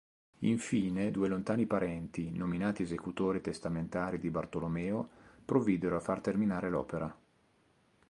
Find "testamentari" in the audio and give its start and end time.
3.39-4.17